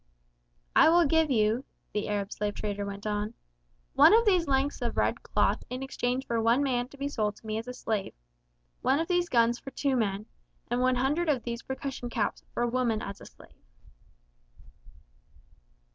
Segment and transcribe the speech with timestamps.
[0.75, 1.63] "I will give you,"
[1.93, 3.35] the Arab slave trader went on,
[3.93, 7.35] "one of these lengths of red cloth in exchange for one man to be sold
[7.35, 8.15] to me as a slave;
[8.81, 10.25] one of these guns for two men;
[10.71, 13.63] and one hundred of these percussion caps for a woman as a slave."